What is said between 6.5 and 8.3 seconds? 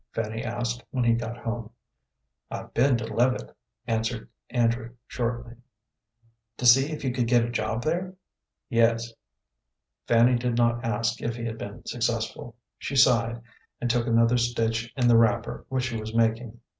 "To see if you could get a job there?"